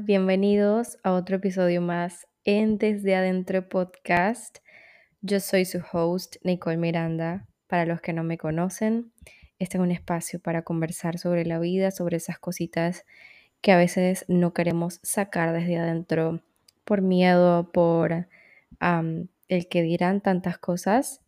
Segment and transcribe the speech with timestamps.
[0.00, 4.58] Bienvenidos a otro episodio más en Desde Adentro Podcast.
[5.22, 7.46] Yo soy su host, Nicole Miranda.
[7.66, 9.12] Para los que no me conocen,
[9.58, 13.06] este es un espacio para conversar sobre la vida, sobre esas cositas
[13.62, 16.42] que a veces no queremos sacar desde adentro
[16.84, 18.28] por miedo, por
[18.80, 21.22] el que dirán tantas cosas.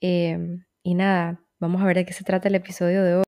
[0.00, 3.22] Em, y nada, vamos a ver de qué se trata el episodio de hoy.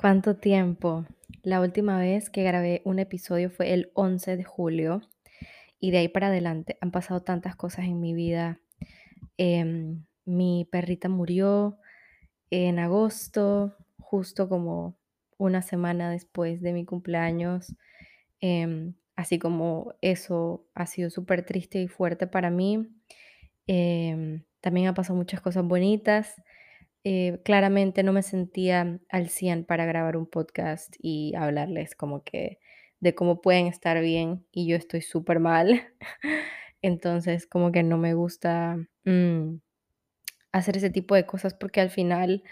[0.00, 1.04] ¿Cuánto tiempo?
[1.42, 5.02] La última vez que grabé un episodio fue el 11 de julio
[5.78, 8.58] y de ahí para adelante han pasado tantas cosas en mi vida.
[9.36, 11.76] Em, mi perrita murió
[12.48, 14.96] en agosto, justo como
[15.36, 17.76] una semana después de mi cumpleaños.
[18.40, 22.88] Em, así como eso ha sido súper triste y fuerte para mí.
[23.66, 26.36] Em, también ha pasado muchas cosas bonitas.
[27.04, 32.58] Eh, claramente no me sentía al 100 para grabar un podcast y hablarles como que
[33.00, 35.82] de cómo pueden estar bien y yo estoy súper mal.
[36.82, 39.56] Entonces como que no me gusta mm,
[40.52, 42.42] hacer ese tipo de cosas porque al final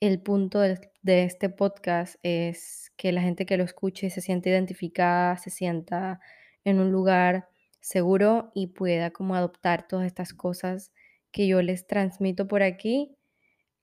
[0.00, 4.50] el punto de, de, este podcast es que la gente que lo escuche se sienta
[4.50, 6.20] identificada, se sienta
[6.64, 7.48] en un lugar
[7.80, 10.92] seguro y pueda como adoptar todas estas cosas
[11.32, 13.16] que yo les transmito por aquí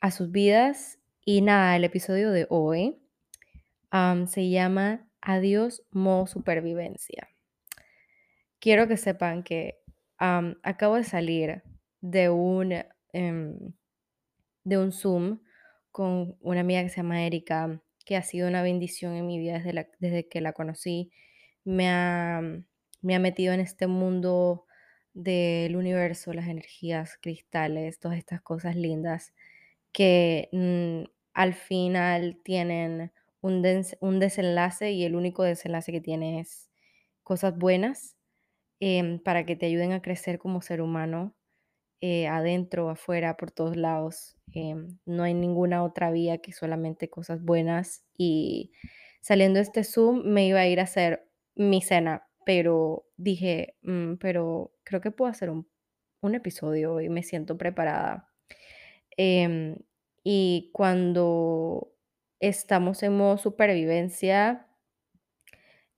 [0.04, 1.00] a sus vidas.
[1.24, 3.00] Y nada, el episodio de hoy
[4.28, 7.30] se llama Adiós modo supervivencia.
[8.60, 9.80] Quiero que sepan que
[10.18, 11.64] acabo de salir
[12.02, 12.74] de un,
[13.14, 13.74] em,
[14.66, 15.40] de un Zoom
[15.92, 19.60] con una amiga que se llama Erika, que ha sido una bendición en mi vida
[19.60, 21.14] desde, desde que la conocí.
[21.64, 22.42] Me ha,
[23.02, 24.66] me ha metido en este mundo
[25.14, 29.34] del universo, las energías, cristales, todas estas cosas lindas
[29.94, 33.62] que mm, al final tienen un,
[34.20, 36.70] desenlace y el único desenlace que tiene es
[37.24, 38.18] cosas buenas
[38.80, 41.36] em, para que te ayuden a crecer como ser humano,
[42.02, 44.38] eh, adentro, afuera, por todos lados.
[44.54, 48.04] Em, no hay ninguna otra vía que solamente cosas buenas.
[48.18, 48.72] Y
[49.22, 54.16] saliendo de este Zoom me iba a ir a hacer mi cena, pero dije, mm,
[54.16, 55.68] pero creo que puedo hacer un,
[56.22, 58.33] un episodio y me siento preparada
[59.18, 59.78] Em,
[60.24, 61.94] y cuando
[62.40, 64.68] estamos en modo supervivencia,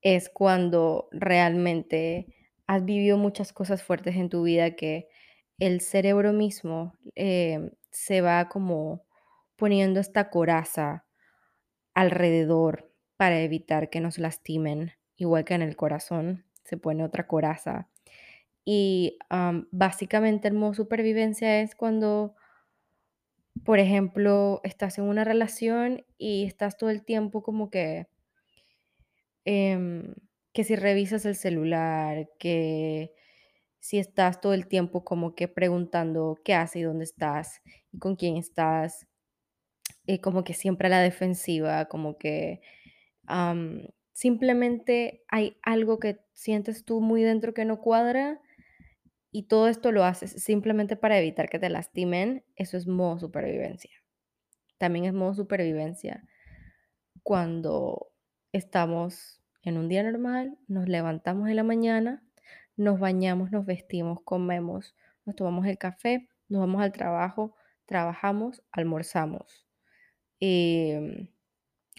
[0.02, 2.28] es cuando realmente
[2.68, 5.08] has vivido muchas cosas fuertes en tu vida que
[5.60, 9.04] el cerebro mismo em, se va como
[9.56, 11.06] poniendo esta coraza
[11.94, 17.90] alrededor para evitar que nos lastimen, igual que en el corazón se pone otra coraza.
[18.66, 19.18] Y
[19.72, 22.36] básicamente el modo supervivencia es cuando
[23.64, 28.08] por ejemplo, estás en una relación y estás todo el tiempo como que,
[29.46, 30.14] em,
[30.54, 33.14] que si revisas el celular, que
[33.80, 37.62] si estás todo el tiempo como que preguntando qué hace y dónde estás
[37.92, 39.08] y con quién estás,
[40.06, 42.62] y como que siempre a la defensiva, como que
[44.14, 48.42] simplemente hay algo que sientes tú muy dentro que no cuadra
[49.36, 53.92] y todo esto lo haces simplemente para evitar que te lastimen, eso es modo supervivencia.
[54.78, 56.24] También es modo supervivencia
[57.22, 58.14] cuando
[58.54, 62.24] estamos en un día normal, nos levantamos en la mañana,
[62.78, 69.68] nos bañamos, nos vestimos, comemos, nos tomamos el café, nos vamos al trabajo, trabajamos, almorzamos,
[70.40, 71.28] em,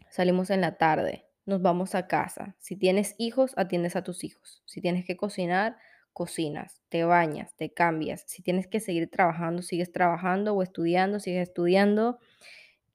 [0.09, 2.57] salimos en la tarde, nos vamos a casa.
[2.61, 4.63] Si tienes hijos, atiendes a tus hijos.
[4.65, 5.77] Si tienes que cocinar,
[6.17, 8.25] cocinas, te bañas, te cambias.
[8.27, 12.19] Si tienes que seguir trabajando, sigues trabajando o estudiando, sigues estudiando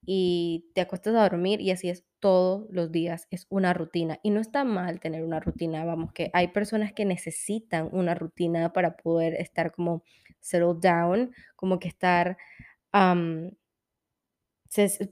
[0.03, 4.19] y te acuestas a dormir y así es todos los días, es una rutina.
[4.23, 8.73] Y no está mal tener una rutina, vamos, que hay personas que necesitan una rutina
[8.73, 10.01] para poder estar como
[10.39, 12.37] settle down, como que estar,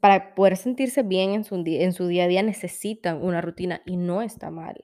[0.01, 3.97] para poder sentirse bien en su, en su día a día necesitan una rutina y
[3.97, 4.83] no está mal.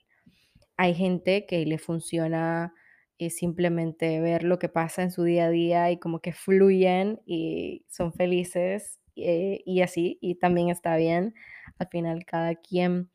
[0.77, 2.75] Hay gente que le funciona
[3.17, 7.21] es simplemente ver lo que pasa en su día a día y como que fluyen
[7.25, 11.33] y son felices eh, y así, y también está bien.
[11.79, 13.09] Al final cada quien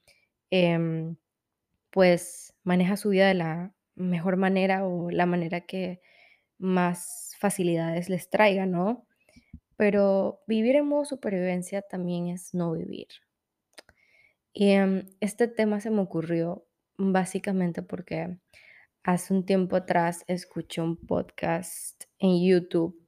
[0.50, 1.16] em,
[1.90, 6.00] pues maneja su vida de la mejor manera o la manera que
[6.58, 9.06] más facilidades les traiga, ¿no?
[9.76, 13.08] Pero vivir en modo supervivencia también es no vivir.
[14.52, 16.66] Y em, este tema se me ocurrió
[16.98, 18.36] básicamente porque
[19.02, 23.00] Hace un tiempo atrás escuché un podcast en YouTube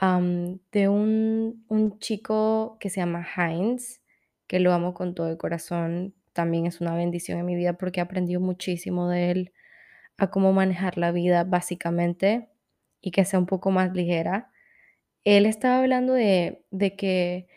[0.00, 4.00] de un, un chico que se llama Heinz,
[4.46, 6.14] que lo amo con todo el corazón.
[6.32, 9.52] También es una bendición en mi vida porque he aprendido muchísimo de él
[10.18, 12.48] a cómo manejar la vida básicamente
[13.00, 14.52] y que sea un poco más ligera.
[15.24, 17.48] Él estaba hablando de, de que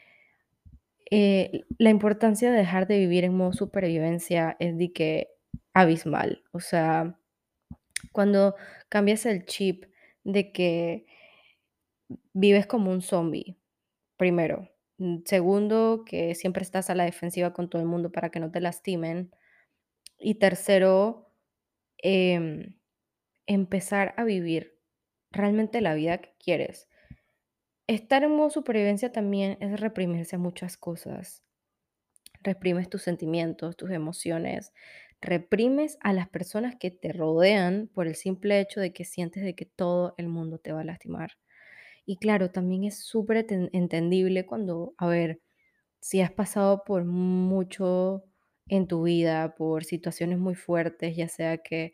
[1.11, 5.29] eh, la importancia de dejar de vivir en modo supervivencia es de que
[5.73, 6.43] abismal.
[6.51, 7.19] O sea,
[8.11, 8.55] cuando
[8.89, 9.85] cambias el chip
[10.23, 11.05] de que
[12.33, 13.57] vives como un zombie,
[14.17, 14.69] primero.
[15.25, 18.61] Segundo, que siempre estás a la defensiva con todo el mundo para que no te
[18.61, 19.31] lastimen.
[20.19, 21.31] Y tercero,
[21.97, 22.75] em,
[23.47, 24.77] empezar a vivir
[25.31, 26.87] realmente la vida que quieres.
[27.87, 31.43] Estar en modo supervivencia también es reprimirse muchas cosas.
[32.41, 34.73] Reprimes tus sentimientos, tus emociones,
[35.21, 39.55] reprimes a las personas que te rodean por el simple hecho de que sientes de
[39.55, 41.31] que todo el mundo te va a lastimar.
[42.05, 45.39] Y claro, también es súper enten- entendible cuando, a ver,
[46.01, 48.23] si has pasado por mucho
[48.67, 51.93] en tu vida, por situaciones muy fuertes, ya sea que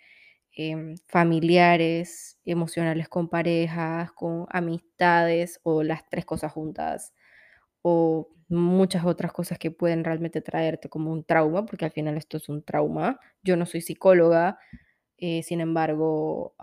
[0.53, 7.13] em, familiares, emocionales con parejas, con amistades o las tres cosas juntas,
[7.81, 12.37] o muchas otras cosas que pueden realmente traerte como un trauma, porque al final esto
[12.37, 13.19] es un trauma.
[13.43, 14.59] Yo no soy psicóloga,
[15.17, 16.55] eh, sin embargo,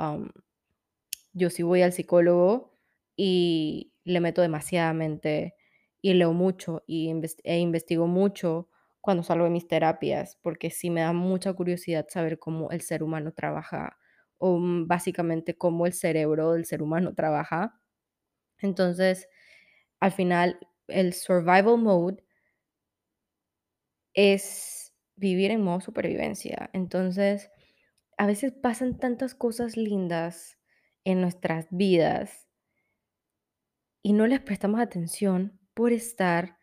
[1.33, 2.75] yo sí voy al psicólogo
[3.17, 5.55] y le meto demasiadamente
[6.01, 7.11] y leo mucho y
[7.45, 8.69] e investigo mucho
[9.01, 13.03] cuando salgo de mis terapias, porque sí me da mucha curiosidad saber cómo el ser
[13.03, 13.99] humano trabaja
[14.39, 17.81] o mm, básicamente cómo el cerebro del ser humano trabaja.
[18.59, 19.29] Entonces,
[20.01, 20.59] al final,
[20.89, 22.25] el survival mode
[24.15, 26.71] es vivir en modo supervivencia.
[26.73, 27.51] Entonces,
[28.19, 30.59] a veces pasan tantas cosas lindas
[31.05, 32.49] en nuestras vidas
[34.03, 36.59] y no les prestamos atención por estar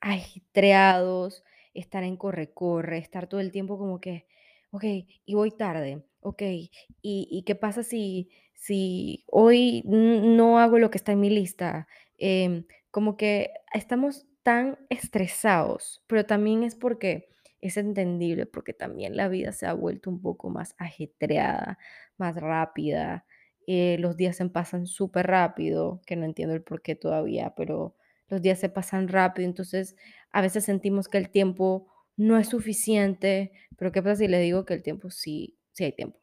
[0.00, 1.44] ajetreados,
[1.74, 4.26] estar en corre-corre, estar todo el tiempo como que,
[4.70, 4.84] ok,
[5.26, 6.70] y voy tarde, ok, y,
[7.02, 11.88] y qué pasa si, si hoy no hago lo que está en mi lista.
[12.18, 17.28] Em, como que estamos tan estresados, pero también es porque
[17.60, 21.78] es entendible, porque también la vida se ha vuelto un poco más ajetreada,
[22.18, 23.26] más rápida.
[23.66, 27.96] eh, los días se pasan súper rápido, que no entiendo el por qué todavía, pero
[28.28, 29.96] los días se pasan rápido, entonces
[30.32, 34.64] a veces sentimos que el tiempo no es suficiente, pero ¿qué pasa si le digo
[34.64, 36.18] que el tiempo sí, sí hay tiempo?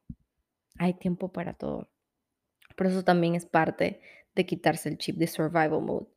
[0.80, 1.90] Hay tiempo para todo.
[2.76, 4.02] Pero eso también es parte
[4.36, 6.08] de quitarse el chip de survival mode.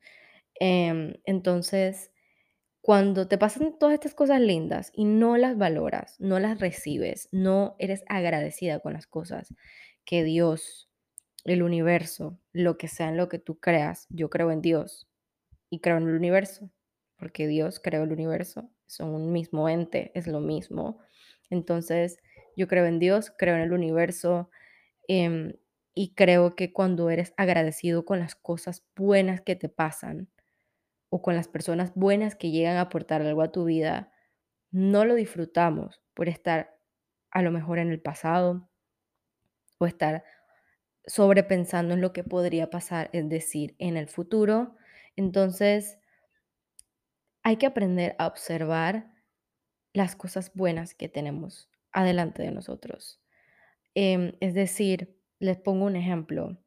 [0.61, 2.13] Em, entonces,
[2.83, 7.77] cuando te pasan todas estas cosas lindas y no las valoras, no las recibes, no
[7.79, 9.55] eres agradecida con las cosas
[10.05, 10.91] que Dios,
[11.45, 15.09] el universo, lo que sea en lo que tú creas, yo creo en Dios,
[15.71, 16.71] y creo en el universo,
[17.19, 20.99] porque Dios creó el universo, son un mismo ente, es lo mismo.
[21.51, 22.19] Entonces,
[22.57, 24.51] yo creo en Dios, creo en el universo
[25.09, 25.55] em,
[25.95, 30.29] y creo que cuando eres agradecido con las cosas buenas que te pasan
[31.11, 34.13] o con las personas buenas que llegan a aportar algo a tu vida,
[34.73, 36.79] no lo disfrutamos por estar
[37.31, 38.69] a lo mejor en el pasado
[39.79, 40.25] o estar
[41.07, 44.77] sobrepensando en lo que podría pasar, es decir, en el futuro.
[45.17, 45.99] Entonces,
[47.43, 49.15] Hay que aprender a observar
[49.95, 53.21] las cosas buenas que tenemos adelante de nosotros.
[53.95, 56.59] Em, es decir, les pongo un ejemplo.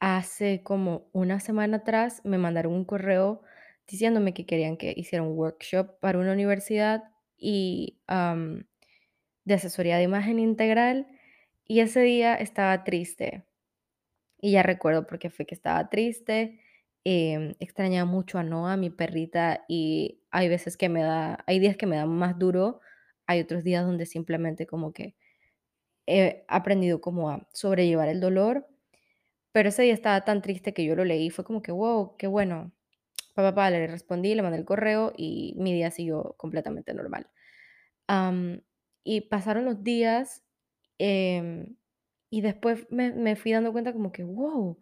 [0.00, 3.42] Hace como una semana atrás me mandaron un correo
[3.88, 7.02] diciéndome que querían que hiciera un workshop para una universidad
[7.36, 7.98] y
[9.44, 11.06] de asesoría de imagen integral
[11.66, 13.44] y ese día estaba triste.
[14.40, 16.60] Y ya recuerdo por qué fue que estaba triste,
[17.04, 21.76] em, extrañaba mucho a Noah, mi perrita, y hay veces que me da hay días
[21.76, 22.80] que me da más duro,
[23.26, 25.16] hay otros días donde simplemente como que
[26.06, 28.68] he aprendido como a sobrellevar el dolor,
[29.58, 32.28] pero ese día estaba tan triste que yo lo leí, fue como que: "Wow, qué
[32.28, 32.72] bueno".
[33.34, 37.28] Pa, pa, pa, le respondí, le mandé el correo y mi día siguió completamente normal.
[39.04, 40.44] Y pasaron los días,
[40.98, 41.76] em,
[42.30, 44.78] y después me me fui dando cuenta como que: "Wow,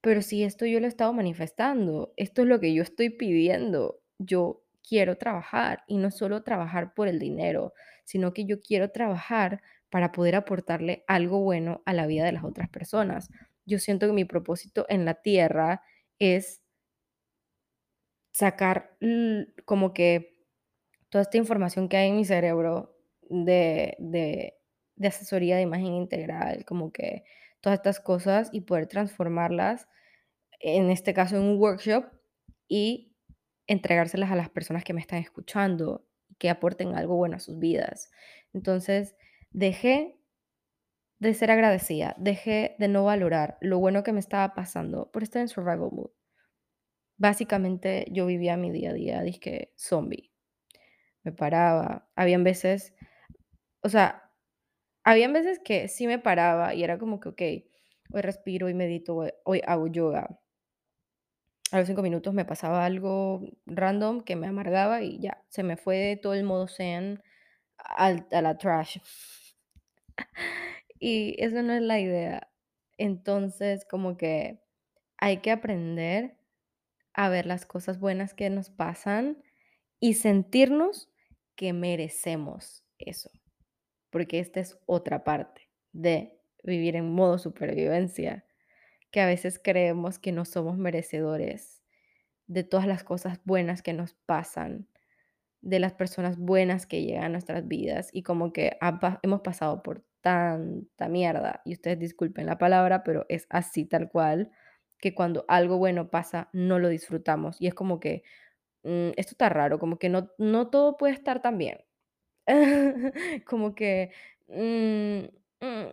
[0.00, 4.02] pero si esto yo lo he estado manifestando, esto es lo que yo estoy pidiendo.
[4.18, 7.74] Yo quiero trabajar y no solo trabajar por el dinero,
[8.04, 12.44] sino que yo quiero trabajar para poder aportarle algo bueno a la vida de las
[12.44, 13.30] otras personas.
[13.70, 15.82] Yo siento que mi propósito en la tierra
[16.18, 16.60] es
[18.32, 18.96] sacar
[19.64, 20.36] como que
[21.10, 24.54] toda esta información que hay en mi cerebro de, de,
[24.96, 27.24] de asesoría de imagen integral, como que
[27.60, 29.88] todas estas cosas y poder transformarlas
[30.60, 32.06] en este caso en un workshop,
[32.68, 33.16] y
[33.66, 36.06] entregárselas a las personas que me están escuchando,
[36.38, 38.10] que aporten algo bueno a sus vidas.
[38.54, 39.16] Entonces,
[39.50, 40.19] dejé
[41.20, 45.40] de ser agradecida, dejé de no valorar lo bueno que me estaba pasando por estar
[45.42, 46.10] en survival mood.
[47.18, 50.32] Básicamente yo vivía mi día a día, dije zombie.
[51.24, 52.94] Me paraba, habían veces,
[53.82, 54.30] o sea,
[55.04, 57.42] habían veces que sí me paraba y era como que, ok,
[58.14, 60.40] hoy respiro, hoy medito, hoy, hago yoga.
[61.72, 65.76] A los cinco minutos me pasaba algo random que me amargaba y ya, se me
[65.76, 67.22] fue todo el modo zen
[67.78, 68.98] al- a la trash.
[71.00, 72.52] Y eso no es la idea.
[72.98, 74.62] Entonces, como que
[75.16, 76.36] hay que aprender
[77.14, 79.42] a ver las cosas buenas que nos pasan
[79.98, 81.10] y sentirnos
[81.56, 83.30] que merecemos eso,
[84.10, 88.46] porque esta es otra parte de vivir en modo supervivencia,
[89.10, 91.82] que a veces creemos que no somos merecedores
[92.46, 94.88] de todas las cosas buenas que nos pasan
[95.62, 98.78] de las personas buenas que llegan a nuestras vidas y como que
[99.22, 104.50] hemos pasado por tanta mierda, y ustedes disculpen la palabra, pero es así tal cual,
[104.98, 108.22] que cuando algo bueno pasa no lo disfrutamos y es como que
[108.84, 111.78] mm, esto está raro, como que no, no todo puede estar tan bien.
[113.46, 114.12] como que
[114.48, 115.20] mm,
[115.64, 115.88] mm,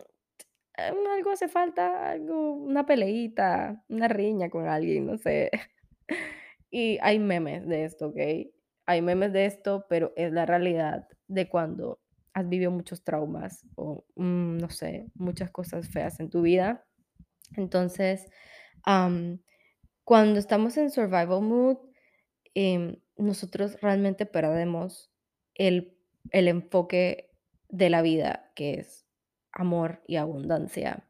[0.78, 5.50] eh, algo hace falta, algo, una peleita, una riña con alguien, no sé.
[6.70, 8.18] Y hay memes de esto, ¿ok?
[8.86, 11.98] Hay memes de esto, pero es la realidad de cuando
[12.34, 16.84] has vivido muchos traumas o, mm, no sé, muchas cosas feas en tu vida.
[17.56, 18.26] Entonces,
[18.84, 19.40] am,
[20.04, 21.78] cuando estamos en survival mood,
[22.54, 25.10] em, nosotros realmente perdemos
[25.54, 25.96] el,
[26.30, 27.30] el enfoque
[27.68, 29.06] de la vida, que es
[29.52, 31.04] amor y abundancia.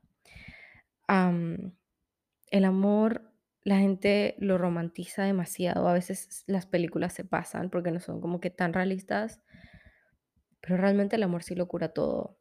[2.51, 3.31] El amor,
[3.63, 5.89] la gente lo romantiza demasiado.
[5.89, 9.41] A veces las películas se pasan porque no son como que tan realistas,
[10.61, 12.39] pero realmente el amor sí lo cura todo.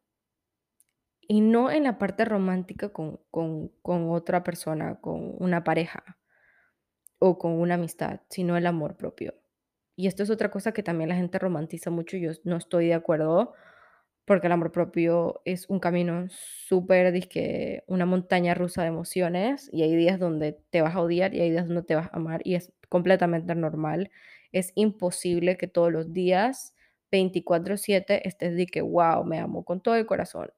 [1.20, 3.70] Y no en la parte romántica con, con,
[4.10, 6.18] otra persona, con una pareja
[7.18, 9.34] o con una amistad, sino el amor propio.
[9.94, 12.86] Y esto es otra cosa que también la gente romantiza mucho y yo no estoy
[12.86, 13.52] de acuerdo,
[14.24, 19.82] porque el amor propio es un camino súper, dizque una montaña rusa de emociones y
[19.82, 22.42] hay días donde te vas a odiar y hay días donde te vas a amar
[22.44, 24.10] y es completamente normal.
[24.52, 26.74] Es imposible que todos los días,
[27.10, 30.50] 24/7, estés de que, wow, me amo con todo el corazón.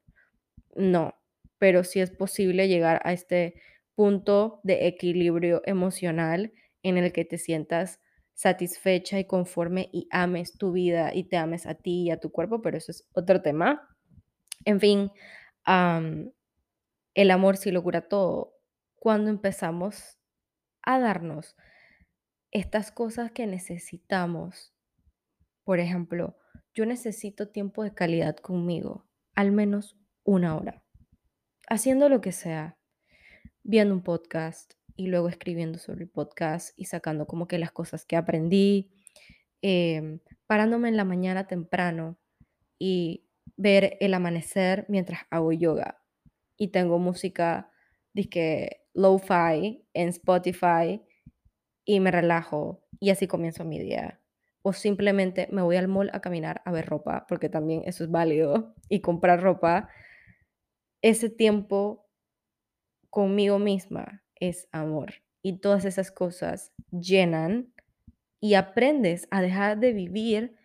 [0.75, 1.15] No,
[1.57, 3.55] pero sí es posible llegar a este
[3.95, 6.53] punto de equilibrio emocional
[6.83, 7.99] en el que te sientas
[8.33, 12.31] satisfecha y conforme y ames tu vida y te ames a ti y a tu
[12.31, 13.87] cuerpo, pero eso es otro tema.
[14.65, 15.11] En fin,
[17.13, 18.55] el amor sí lo cura todo.
[18.95, 20.17] Cuando empezamos
[20.83, 21.55] a darnos
[22.51, 24.73] estas cosas que necesitamos,
[25.63, 26.37] por ejemplo,
[26.73, 30.83] yo necesito tiempo de calidad conmigo, al menos una hora,
[31.67, 32.77] haciendo lo que sea,
[33.63, 38.05] viendo un podcast y luego escribiendo sobre el podcast y sacando como que las cosas
[38.05, 38.91] que aprendí,
[39.61, 42.17] em, parándome en la mañana temprano
[42.79, 46.03] y ver el amanecer mientras hago yoga.
[46.57, 47.71] Y tengo música,
[48.13, 51.01] disque lo-fi en Spotify
[51.85, 54.20] y me relajo y así comienzo mi día.
[54.61, 58.11] O simplemente me voy al mall a caminar a ver ropa, porque también eso es
[58.11, 59.89] válido, y comprar ropa.
[61.01, 62.07] Ese tiempo
[63.09, 65.13] conmigo misma es amor.
[65.43, 67.73] Y todas esas cosas llenan
[68.39, 70.55] y aprendes a dejar de vivir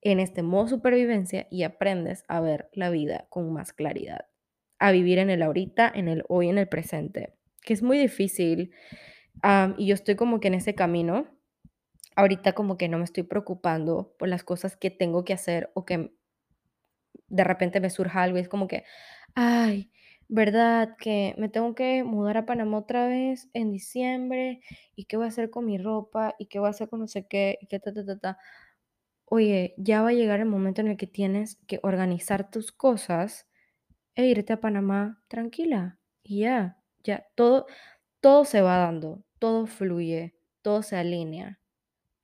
[0.00, 4.26] en este modo supervivencia y aprendes a ver la vida con más claridad,
[4.78, 8.72] a vivir en el ahorita, en el hoy, en el presente, que es muy difícil.
[9.76, 11.37] y yo estoy como que en ese camino.
[12.18, 15.86] Ahorita como que no me estoy preocupando por las cosas que tengo que hacer o
[15.86, 16.12] que
[17.28, 18.84] de repente me surja algo y es como que,
[19.34, 19.90] ay,
[20.28, 20.96] ¿verdad?
[20.98, 24.60] Que me tengo que mudar a Panamá otra vez en diciembre
[24.96, 27.08] y qué voy a hacer con mi ropa y qué voy a hacer con no
[27.08, 28.38] sé qué y qué ta.
[29.26, 33.46] Oye, ya va a llegar el momento en el que tienes que organizar tus cosas
[34.16, 37.66] e irte a Panamá tranquila y ya, ya, todo,
[38.20, 41.60] todo se va dando, todo fluye, todo se alinea.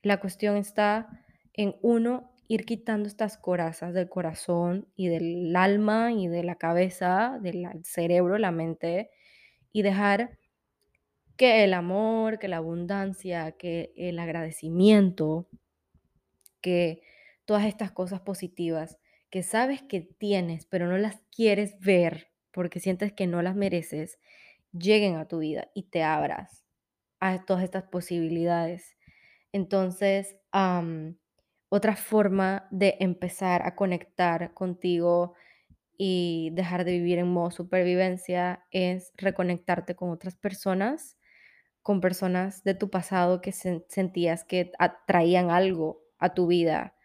[0.05, 1.09] La cuestión está
[1.53, 7.41] en uno ir quitando estas corazas del corazón y del alma y de la cabeza,
[7.43, 9.11] del cerebro, la mente,
[9.73, 10.39] y dejar
[11.37, 15.49] que el amor, que la abundancia, que el agradecimiento,
[16.61, 17.03] que
[17.45, 18.99] todas estas cosas positivas
[19.31, 24.19] que sabes que tienes, pero no las quieres ver porque sientes que no las mereces,
[24.73, 26.65] lleguen a tu vida y te abras.
[27.21, 28.94] a todas estas posibilidades.
[29.55, 30.37] Entonces,
[31.69, 35.35] otra forma de empezar a conectar contigo
[35.99, 41.19] y dejar de vivir en modo supervivencia es reconectarte con otras personas,
[41.83, 46.97] con personas de tu pasado que sentías que atraían algo a tu vida.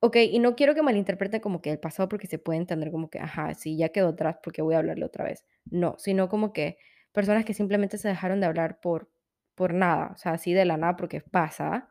[0.00, 3.08] Ok, y no quiero que malinterprete como que el pasado porque se puede entender como
[3.08, 5.44] que, ajá, sí, ya quedó atrás porque voy a hablarle otra vez.
[5.70, 6.76] No, sino como que
[7.12, 9.08] personas que simplemente se dejaron de hablar por,
[9.54, 11.90] por nada, o sea, así de la nada porque pasa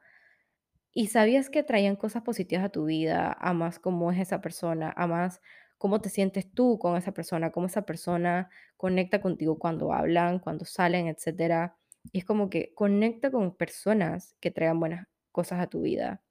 [0.94, 5.42] y sabías que traían cosas positivas a tu vida, amas cómo es esa persona, amas
[5.78, 10.66] cómo te sientes tú con esa persona, cómo esa persona conecta contigo cuando hablan, cuando
[10.66, 11.78] salen, etcétera.
[12.12, 16.22] Y es como que conecta con personas que traigan buenas cosas a tu vida.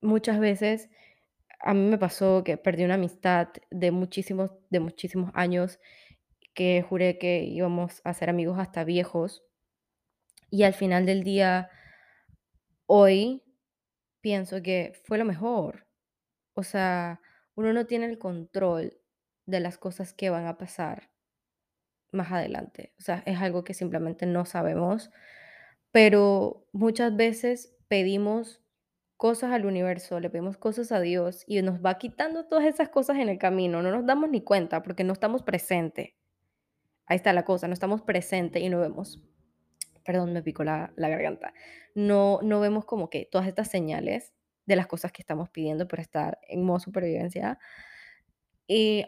[0.00, 0.88] muchas veces
[1.60, 5.80] a mí me pasó que perdí una amistad de muchísimos, de muchísimos años,
[6.56, 9.44] que juré que íbamos a ser amigos hasta viejos.
[10.50, 11.70] Y al final del día
[12.86, 13.42] Hoy
[14.20, 15.86] pienso que fue lo mejor.
[16.54, 17.20] O sea,
[17.56, 18.96] uno no tiene el control
[19.44, 21.10] de las cosas que van a pasar
[22.12, 22.94] más adelante.
[22.98, 25.10] O sea, es algo que simplemente no sabemos,
[25.90, 28.62] pero muchas veces pedimos
[29.16, 33.18] cosas al universo, le pedimos cosas a Dios y nos va quitando todas esas cosas
[33.18, 33.82] en el camino.
[33.82, 36.14] No nos damos ni cuenta porque no estamos presentes.
[37.06, 39.22] Ahí está la cosa, no estamos presentes y no vemos.
[40.04, 41.52] Perdón, me picó la, garganta,
[41.94, 44.32] no, no vemos como que todas estas señales
[44.66, 47.58] de las cosas que estamos pidiendo por estar en modo supervivencia.
[48.68, 49.04] Y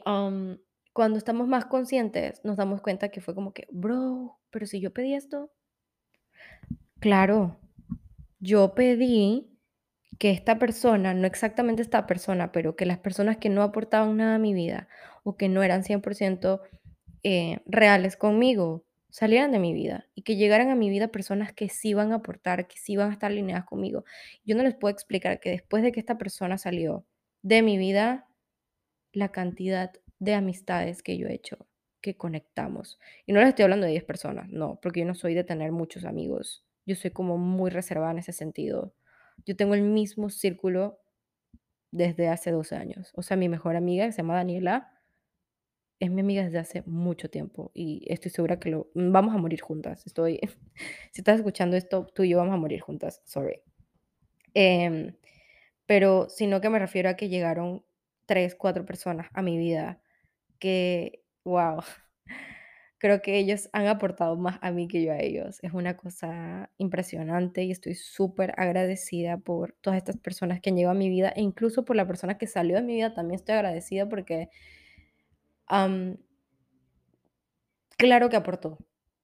[0.92, 4.92] cuando estamos más conscientes, nos damos cuenta que fue como que, bro, pero si yo
[4.92, 5.52] pedí esto,
[7.00, 7.60] claro,
[8.40, 9.58] yo pedí
[10.18, 14.36] que esta persona, no exactamente esta persona, pero que las personas que no aportaban nada
[14.36, 14.88] a mi vida
[15.22, 16.60] o que no eran 100%
[17.22, 21.68] eh, reales conmigo, salieran de mi vida y que llegaran a mi vida personas que
[21.68, 24.04] sí van a aportar, que sí van a estar alineadas conmigo.
[24.44, 27.04] Yo no les puedo explicar que después de que esta persona salió
[27.42, 28.28] de mi vida,
[29.12, 31.66] la cantidad de amistades que yo he hecho,
[32.00, 32.98] que conectamos.
[33.26, 35.72] Y no les estoy hablando de 10 personas, no, porque yo no soy de tener
[35.72, 36.64] muchos amigos.
[36.86, 38.94] Yo soy como muy reservada en ese sentido.
[39.46, 41.00] Yo tengo el mismo círculo
[41.90, 43.12] desde hace 12 años.
[43.14, 44.92] O sea, mi mejor amiga, que se llama Daniela,
[46.00, 49.60] es mi amiga desde hace mucho tiempo y estoy segura que lo vamos a morir
[49.60, 50.06] juntas.
[50.06, 50.40] Estoy,
[51.12, 53.20] si estás escuchando esto, tú y yo vamos a morir juntas.
[53.24, 53.60] Sorry.
[54.54, 55.14] Em,
[55.86, 57.84] pero sino que me refiero a que llegaron
[58.26, 60.00] tres, cuatro personas a mi vida
[60.58, 61.80] que, wow,
[62.98, 65.58] creo que ellos han aportado más a mí que yo a ellos.
[65.62, 70.94] Es una cosa impresionante y estoy súper agradecida por todas estas personas que han llegado
[70.94, 73.56] a mi vida e incluso por la persona que salió de mi vida también estoy
[73.56, 74.50] agradecida porque
[77.96, 78.78] claro que aportó.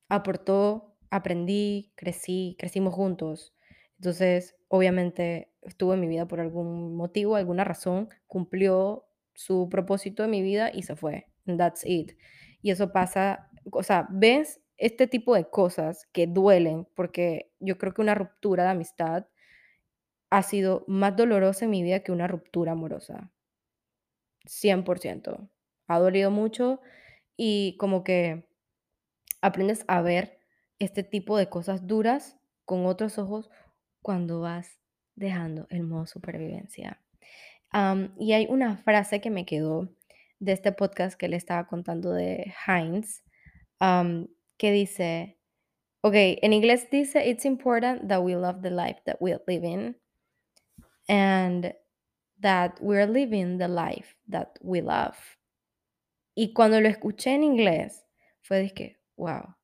[0.09, 3.55] Aportó, aprendí, crecí, crecimos juntos.
[3.99, 10.29] Entonces, obviamente, estuvo en mi vida por algún motivo, alguna razón, cumplió su propósito de
[10.29, 11.27] mi vida y se fue.
[11.47, 12.13] that's it.
[12.63, 17.95] Y eso pasa, o sea, ves este tipo de cosas que duelen, porque yo creo
[17.95, 19.27] que una ruptura de amistad
[20.29, 23.31] ha sido más dolorosa en mi vida que una ruptura amorosa.
[24.47, 25.49] 100%
[25.87, 26.81] ha dolido mucho
[27.37, 28.49] y como que
[29.41, 30.39] aprendes a ver
[30.79, 33.51] este tipo de cosas duras con otros ojos
[34.03, 34.79] cuando vas
[35.17, 37.01] dejando el modo supervivencia.
[38.19, 39.89] y hay una frase que me quedó
[40.39, 43.23] de este podcast que le estaba contando de Heinz,
[44.57, 45.39] que dice,
[46.03, 49.97] ok, en inglés dice, it's important that we love the life that we live in
[51.09, 51.75] and
[52.41, 55.17] that we're living the life that we love.
[56.35, 58.05] Y cuando lo escuché en inglés,
[58.43, 59.57] fue de que, wow,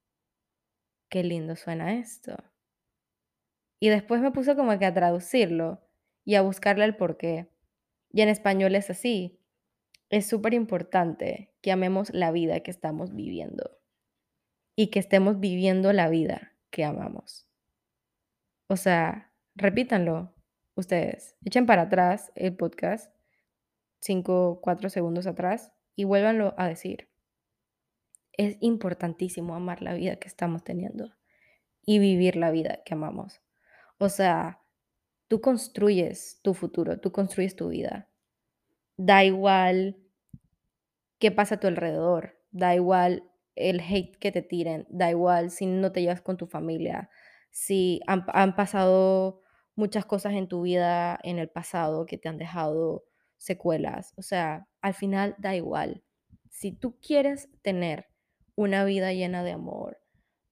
[1.09, 2.37] qué lindo suena esto.
[3.80, 5.83] Y después me puse como que a traducirlo
[6.24, 7.50] y a buscarle el porqué.
[8.12, 9.40] Y en español es así.
[10.11, 13.78] Es súper importante que amemos la vida que estamos viviendo
[14.76, 17.48] y que estemos viviendo la vida que amamos.
[18.68, 20.35] O sea, repítanlo
[20.74, 21.37] ustedes.
[21.44, 23.12] Echen para atrás el podcast,
[24.00, 27.11] 5, 4 segundos atrás, y vuélvanlo a decir.
[28.33, 31.13] Es importantísimo amar la vida que estamos teniendo
[31.85, 33.43] y vivir la vida que amamos.
[33.99, 34.63] O sea,
[35.29, 38.09] tú construyes tu futuro, tú construyes tu vida.
[38.97, 39.99] Da igual
[41.19, 45.67] qué pasa a tu alrededor, da igual el hate que te tiren, da igual si
[45.67, 47.11] no te llevas con tu familia,
[47.51, 49.43] si han, han pasado
[49.75, 53.05] muchas cosas en tu vida en el pasado que te han dejado
[53.40, 54.12] secuelas.
[54.16, 56.05] O sea, al final da igual.
[56.50, 58.07] Si tú quieres tener
[58.55, 59.98] una vida llena de amor,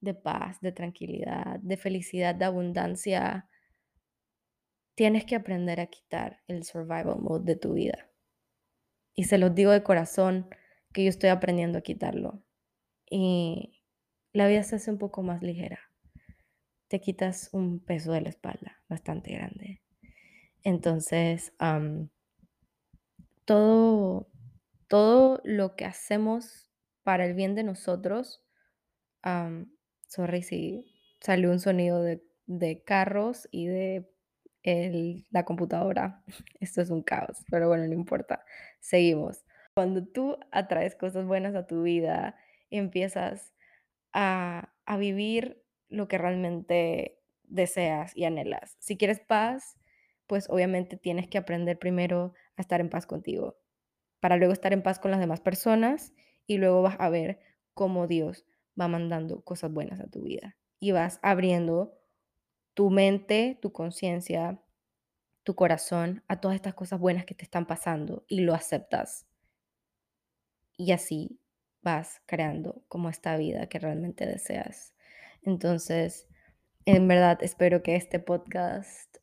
[0.00, 3.48] de paz, de tranquilidad, de felicidad, de abundancia,
[4.94, 8.10] tienes que aprender a quitar el survival mode de tu vida.
[9.14, 10.48] Y se los digo de corazón
[10.92, 12.42] que yo estoy aprendiendo a quitarlo.
[13.10, 13.82] Y
[14.32, 15.80] la vida se hace un poco más ligera.
[16.88, 19.82] Te quitas un peso de la espalda bastante grande.
[20.62, 21.52] Entonces,
[23.48, 24.28] todo,
[24.88, 26.68] todo lo que hacemos
[27.02, 28.44] para el bien de nosotros,
[30.06, 30.84] sorry si
[31.20, 34.12] salió un sonido de, de carros y de
[34.64, 36.22] el, la computadora.
[36.60, 38.44] Esto es un caos, pero bueno, no importa.
[38.80, 39.46] Seguimos.
[39.72, 42.36] Cuando tú atraes cosas buenas a tu vida,
[42.68, 43.54] empiezas
[44.12, 48.76] a, a vivir lo que realmente deseas y anhelas.
[48.78, 49.78] Si quieres paz,
[50.26, 53.58] pues obviamente tienes que aprender primero a estar en paz contigo,
[54.20, 56.12] para luego estar en paz con las demás personas
[56.46, 57.40] y luego vas a ver
[57.74, 58.44] cómo Dios
[58.78, 61.98] va mandando cosas buenas a tu vida y vas abriendo
[62.74, 64.60] tu mente, tu conciencia,
[65.42, 69.26] tu corazón a todas estas cosas buenas que te están pasando y lo aceptas.
[70.76, 71.40] Y así
[71.82, 74.94] vas creando como esta vida que realmente deseas.
[75.42, 76.28] Entonces,
[76.84, 79.16] en verdad espero que este podcast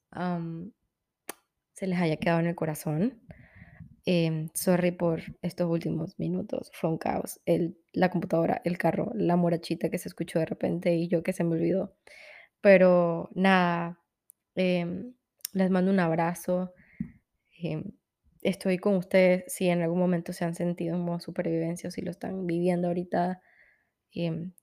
[1.75, 3.21] se les haya quedado en el corazón.
[4.05, 7.41] Em, sorry por estos últimos minutos, fue un caos.
[7.93, 11.43] La computadora, el carro, la morachita que se escuchó de repente y yo que se
[11.43, 11.95] me olvidó.
[12.61, 13.99] Pero nada,
[14.55, 15.13] em,
[15.53, 16.73] les mando un abrazo.
[17.61, 17.83] Em,
[18.43, 22.01] estoy con ustedes si en algún momento se han sentido en modo supervivencia o si
[22.01, 23.41] lo están viviendo ahorita.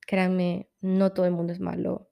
[0.07, 2.11] Créanme, no todo el mundo es malo.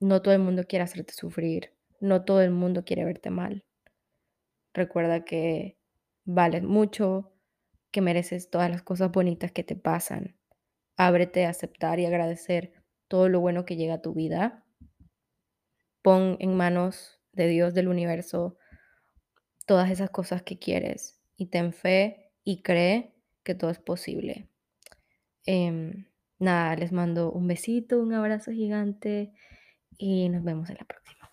[0.00, 1.72] No todo el mundo quiere hacerte sufrir.
[2.00, 3.64] No todo el mundo quiere verte mal.
[4.74, 5.78] Recuerda que
[6.24, 7.32] vales mucho,
[7.90, 10.36] que mereces todas las cosas bonitas que te pasan.
[10.96, 12.72] Ábrete a aceptar y agradecer
[13.08, 14.64] todo lo bueno que llega a tu vida
[16.04, 18.58] Pon en manos de Dios del universo
[19.64, 24.50] todas esas cosas que quieres y ten fe y cree que todo es posible.
[25.46, 26.04] Em,
[26.38, 29.32] nada, les mando un besito, un abrazo gigante
[29.96, 31.23] y nos vemos en la próxima.